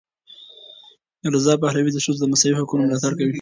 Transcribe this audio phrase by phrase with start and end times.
[1.35, 3.29] رضا پهلوي د ښځو د مساوي حقونو ملاتړ کوي.